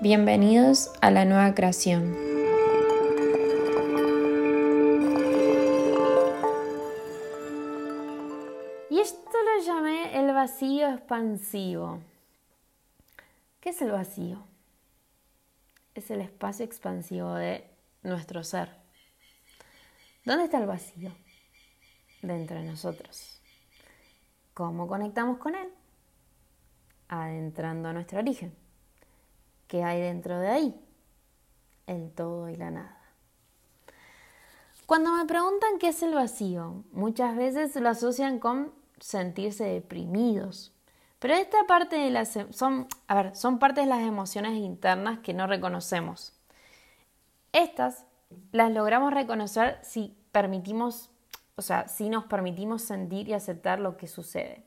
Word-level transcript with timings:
Bienvenidos 0.00 0.92
a 1.00 1.10
la 1.10 1.24
nueva 1.24 1.56
creación. 1.56 2.14
Y 8.90 9.00
esto 9.00 9.32
lo 9.32 9.64
llamé 9.64 10.16
el 10.16 10.32
vacío 10.32 10.88
expansivo. 10.94 11.98
¿Qué 13.60 13.70
es 13.70 13.82
el 13.82 13.90
vacío? 13.90 14.46
Es 15.96 16.12
el 16.12 16.20
espacio 16.20 16.64
expansivo 16.64 17.34
de 17.34 17.68
nuestro 18.04 18.44
ser. 18.44 18.70
¿Dónde 20.24 20.44
está 20.44 20.58
el 20.58 20.66
vacío? 20.66 21.10
Dentro 22.22 22.56
de 22.56 22.66
nosotros. 22.66 23.40
¿Cómo 24.54 24.86
conectamos 24.86 25.38
con 25.38 25.56
él? 25.56 25.68
Adentrando 27.08 27.88
a 27.88 27.92
nuestro 27.92 28.20
origen. 28.20 28.67
¿Qué 29.68 29.84
hay 29.84 30.00
dentro 30.00 30.40
de 30.40 30.48
ahí? 30.48 30.80
El 31.86 32.10
todo 32.10 32.48
y 32.48 32.56
la 32.56 32.70
nada. 32.70 32.98
Cuando 34.86 35.12
me 35.12 35.26
preguntan 35.26 35.78
qué 35.78 35.88
es 35.88 36.02
el 36.02 36.14
vacío, 36.14 36.82
muchas 36.92 37.36
veces 37.36 37.76
lo 37.76 37.90
asocian 37.90 38.38
con 38.38 38.72
sentirse 38.98 39.64
deprimidos. 39.64 40.72
Pero 41.18 41.34
esta 41.34 41.58
parte 41.66 41.96
de 41.96 42.10
las 42.10 42.34
e, 42.36 42.50
son, 42.52 42.86
a 43.06 43.14
ver, 43.14 43.36
son 43.36 43.58
parte 43.58 43.82
de 43.82 43.86
las 43.86 44.00
emociones 44.00 44.54
internas 44.54 45.18
que 45.18 45.34
no 45.34 45.46
reconocemos. 45.46 46.32
Estas 47.52 48.06
las 48.52 48.72
logramos 48.72 49.12
reconocer 49.12 49.78
si 49.82 50.16
permitimos, 50.32 51.10
o 51.56 51.62
sea, 51.62 51.88
si 51.88 52.08
nos 52.08 52.24
permitimos 52.24 52.82
sentir 52.82 53.28
y 53.28 53.34
aceptar 53.34 53.80
lo 53.80 53.98
que 53.98 54.06
sucede. 54.06 54.64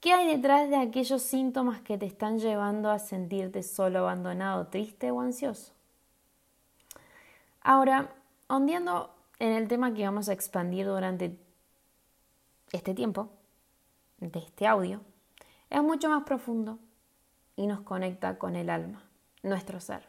¿Qué 0.00 0.14
hay 0.14 0.26
detrás 0.26 0.70
de 0.70 0.76
aquellos 0.76 1.20
síntomas 1.20 1.82
que 1.82 1.98
te 1.98 2.06
están 2.06 2.38
llevando 2.38 2.90
a 2.90 2.98
sentirte 2.98 3.62
solo, 3.62 3.98
abandonado, 3.98 4.68
triste 4.68 5.10
o 5.10 5.20
ansioso? 5.20 5.72
Ahora, 7.60 8.14
ondeando 8.48 9.14
en 9.38 9.52
el 9.52 9.68
tema 9.68 9.92
que 9.92 10.04
vamos 10.04 10.30
a 10.30 10.32
expandir 10.32 10.86
durante 10.86 11.38
este 12.72 12.94
tiempo, 12.94 13.28
de 14.20 14.38
este 14.38 14.66
audio, 14.66 15.02
es 15.68 15.82
mucho 15.82 16.08
más 16.08 16.24
profundo 16.24 16.78
y 17.54 17.66
nos 17.66 17.80
conecta 17.80 18.38
con 18.38 18.56
el 18.56 18.70
alma, 18.70 19.02
nuestro 19.42 19.80
ser. 19.80 20.08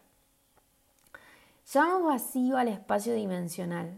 Llamamos 1.66 2.14
vacío 2.14 2.55
al 2.55 2.70
espacio 2.70 3.14
dimensional, 3.14 3.94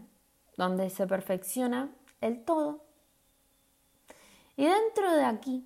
donde 0.56 0.90
se 0.90 1.06
perfecciona 1.06 1.90
el 2.20 2.44
todo. 2.44 2.80
Y 4.56 4.64
dentro 4.66 5.12
de 5.12 5.24
aquí 5.24 5.64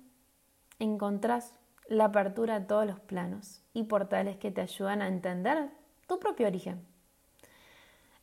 encontrás 0.79 1.53
la 1.87 2.05
apertura 2.05 2.55
a 2.55 2.67
todos 2.67 2.85
los 2.85 2.99
planos 2.99 3.61
y 3.73 3.83
portales 3.83 4.37
que 4.37 4.51
te 4.51 4.61
ayudan 4.61 5.01
a 5.01 5.07
entender 5.07 5.69
tu 6.07 6.19
propio 6.19 6.47
origen. 6.47 6.85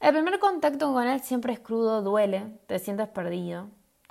El 0.01 0.13
primer 0.13 0.39
contacto 0.39 0.93
con 0.93 1.07
él 1.07 1.21
siempre 1.21 1.53
es 1.53 1.61
crudo, 1.61 2.03
duele, 2.03 2.59
te 2.67 2.79
sientes 2.79 3.09
perdido, 3.09 3.69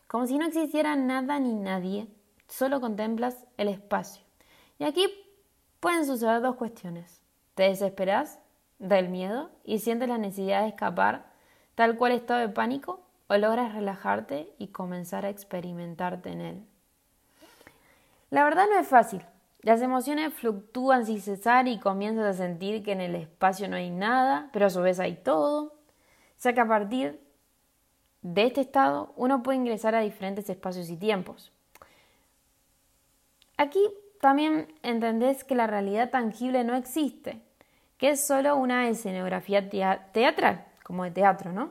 como 0.07 0.27
si 0.27 0.37
no 0.37 0.45
existiera 0.45 0.95
nada 0.95 1.39
ni 1.39 1.53
nadie, 1.53 2.07
solo 2.47 2.79
contemplas 2.79 3.45
el 3.57 3.67
espacio. 3.67 4.23
Y 4.77 4.83
aquí 4.83 5.07
pueden 5.79 6.05
suceder 6.05 6.41
dos 6.41 6.55
cuestiones. 6.55 7.21
Te 7.53 7.63
desesperas 7.63 8.39
del 8.79 9.09
miedo 9.09 9.51
y 9.63 9.79
sientes 9.79 10.09
la 10.09 10.17
necesidad 10.17 10.61
de 10.61 10.69
escapar 10.69 11.31
tal 11.75 11.97
cual 11.97 12.11
estado 12.11 12.39
de 12.39 12.49
pánico 12.49 13.05
o 13.27 13.37
logras 13.37 13.73
relajarte 13.73 14.53
y 14.57 14.67
comenzar 14.67 15.25
a 15.25 15.29
experimentarte 15.29 16.31
en 16.31 16.41
él. 16.41 16.65
La 18.35 18.43
verdad 18.43 18.65
no 18.69 18.77
es 18.77 18.89
fácil. 18.89 19.25
Las 19.61 19.81
emociones 19.81 20.33
fluctúan 20.33 21.05
sin 21.05 21.21
cesar 21.21 21.69
y 21.69 21.79
comienzas 21.79 22.25
a 22.25 22.33
sentir 22.33 22.83
que 22.83 22.91
en 22.91 22.99
el 22.99 23.15
espacio 23.15 23.69
no 23.69 23.77
hay 23.77 23.89
nada, 23.89 24.49
pero 24.51 24.65
a 24.65 24.69
su 24.69 24.81
vez 24.81 24.99
hay 24.99 25.15
todo. 25.15 25.67
O 25.67 25.71
sea 26.35 26.51
que 26.51 26.59
a 26.59 26.67
partir 26.67 27.17
de 28.23 28.43
este 28.43 28.59
estado 28.59 29.13
uno 29.15 29.41
puede 29.41 29.59
ingresar 29.59 29.95
a 29.95 30.01
diferentes 30.01 30.49
espacios 30.49 30.89
y 30.89 30.97
tiempos. 30.97 31.53
Aquí 33.55 33.79
también 34.19 34.67
entendés 34.83 35.45
que 35.45 35.55
la 35.55 35.67
realidad 35.67 36.09
tangible 36.09 36.65
no 36.65 36.75
existe, 36.75 37.41
que 37.97 38.09
es 38.09 38.27
solo 38.27 38.57
una 38.57 38.89
escenografía 38.89 39.69
teatral, 39.69 40.65
como 40.83 41.05
de 41.05 41.11
teatro, 41.11 41.53
¿no? 41.53 41.69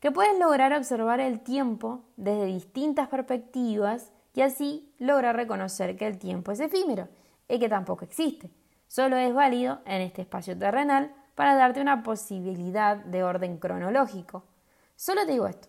Que 0.00 0.12
puedes 0.12 0.38
lograr 0.38 0.74
observar 0.74 1.20
el 1.20 1.40
tiempo 1.40 2.04
desde 2.18 2.44
distintas 2.44 3.08
perspectivas 3.08 4.12
y 4.36 4.42
así 4.42 4.92
logra 4.98 5.32
reconocer 5.32 5.96
que 5.96 6.06
el 6.06 6.18
tiempo 6.18 6.52
es 6.52 6.60
efímero 6.60 7.08
y 7.48 7.58
que 7.58 7.70
tampoco 7.70 8.04
existe. 8.04 8.50
Solo 8.86 9.16
es 9.16 9.34
válido 9.34 9.80
en 9.86 10.02
este 10.02 10.22
espacio 10.22 10.56
terrenal 10.56 11.10
para 11.34 11.54
darte 11.54 11.80
una 11.80 12.02
posibilidad 12.02 12.98
de 12.98 13.24
orden 13.24 13.56
cronológico. 13.56 14.44
Solo 14.94 15.24
te 15.24 15.32
digo 15.32 15.46
esto, 15.46 15.68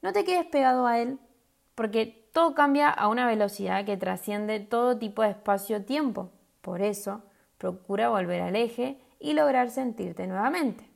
no 0.00 0.14
te 0.14 0.24
quedes 0.24 0.46
pegado 0.46 0.86
a 0.86 0.98
él 0.98 1.18
porque 1.74 2.30
todo 2.32 2.54
cambia 2.54 2.88
a 2.88 3.08
una 3.08 3.26
velocidad 3.26 3.84
que 3.84 3.98
trasciende 3.98 4.58
todo 4.58 4.98
tipo 4.98 5.22
de 5.22 5.30
espacio-tiempo. 5.30 6.30
Por 6.62 6.80
eso, 6.80 7.22
procura 7.58 8.08
volver 8.08 8.40
al 8.40 8.56
eje 8.56 8.98
y 9.20 9.34
lograr 9.34 9.68
sentirte 9.68 10.26
nuevamente. 10.26 10.88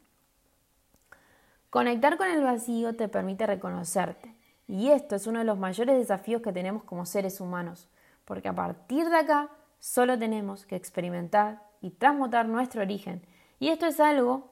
Conectar 1.68 2.16
con 2.16 2.30
el 2.30 2.42
vacío 2.42 2.96
te 2.96 3.08
permite 3.08 3.46
reconocerte, 3.46 4.31
y 4.72 4.90
esto 4.90 5.16
es 5.16 5.26
uno 5.26 5.40
de 5.40 5.44
los 5.44 5.58
mayores 5.58 5.98
desafíos 5.98 6.40
que 6.40 6.50
tenemos 6.50 6.82
como 6.84 7.04
seres 7.04 7.42
humanos, 7.42 7.90
porque 8.24 8.48
a 8.48 8.54
partir 8.54 9.06
de 9.10 9.18
acá 9.18 9.50
solo 9.78 10.18
tenemos 10.18 10.64
que 10.64 10.76
experimentar 10.76 11.62
y 11.82 11.90
transmutar 11.90 12.48
nuestro 12.48 12.80
origen. 12.80 13.20
Y 13.58 13.68
esto 13.68 13.84
es 13.84 14.00
algo, 14.00 14.50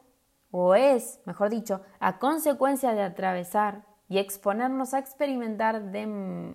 o 0.50 0.74
es, 0.74 1.20
mejor 1.24 1.48
dicho, 1.48 1.80
a 2.00 2.18
consecuencia 2.18 2.92
de 2.92 3.00
atravesar 3.00 3.86
y 4.10 4.18
exponernos 4.18 4.92
a 4.92 4.98
experimentar, 4.98 5.90
de 5.90 6.54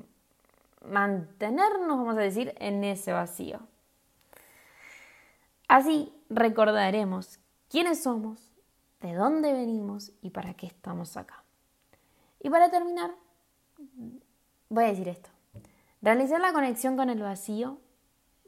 mantenernos, 0.86 1.98
vamos 1.98 2.18
a 2.18 2.22
decir, 2.22 2.54
en 2.60 2.84
ese 2.84 3.14
vacío. 3.14 3.62
Así 5.68 6.14
recordaremos 6.30 7.40
quiénes 7.68 8.04
somos, 8.04 8.54
de 9.02 9.16
dónde 9.16 9.54
venimos 9.54 10.12
y 10.22 10.30
para 10.30 10.54
qué 10.54 10.68
estamos 10.68 11.18
acá. 11.18 11.44
Y 12.40 12.52
para 12.52 12.70
terminar, 12.70 13.10
voy 14.70 14.84
a 14.84 14.88
decir 14.88 15.08
esto. 15.08 15.30
Realizar 16.02 16.40
la 16.40 16.54
conexión 16.54 16.98
con 16.98 17.10
el 17.10 17.22
vacío 17.22 17.80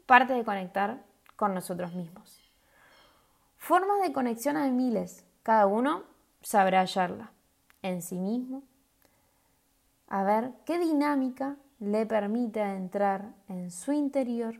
parte 0.06 0.32
de 0.32 0.44
conectar 0.44 1.04
con 1.36 1.54
nosotros 1.54 1.94
mismos. 1.94 2.40
Formas 3.56 4.00
de 4.00 4.12
conexión 4.12 4.56
hay 4.56 4.70
miles, 4.70 5.24
cada 5.42 5.66
uno 5.66 6.04
sabrá 6.40 6.80
hallarla 6.80 7.32
en 7.82 8.00
sí 8.02 8.16
mismo, 8.16 8.62
a 10.08 10.22
ver 10.22 10.52
qué 10.64 10.78
dinámica 10.78 11.56
le 11.78 12.06
permite 12.06 12.60
entrar 12.60 13.34
en 13.48 13.70
su 13.70 13.92
interior. 13.92 14.58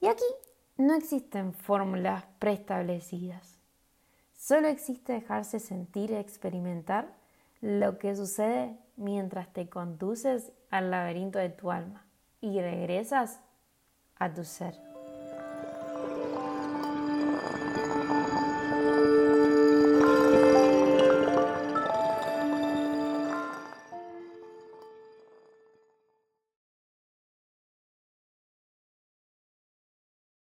Y 0.00 0.06
aquí 0.06 0.24
no 0.76 0.94
existen 0.94 1.52
fórmulas 1.52 2.24
preestablecidas, 2.38 3.58
solo 4.32 4.68
existe 4.68 5.12
dejarse 5.12 5.60
sentir 5.60 6.12
y 6.12 6.14
experimentar 6.14 7.14
lo 7.60 7.98
que 7.98 8.16
sucede 8.16 8.78
mientras 8.96 9.52
te 9.52 9.68
conduces 9.68 10.52
al 10.70 10.90
laberinto 10.90 11.38
de 11.38 11.50
tu 11.50 11.70
alma 11.70 12.06
y 12.40 12.60
regresas 12.60 13.40
a 14.16 14.32
tu 14.32 14.44
ser. 14.44 14.95